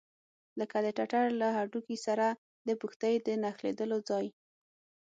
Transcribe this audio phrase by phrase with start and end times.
[0.59, 2.27] لکه د ټټر له هډوکي سره
[2.67, 4.27] د پښتۍ د نښلېدلو ځای.